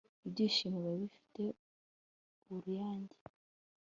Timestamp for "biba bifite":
0.89-1.43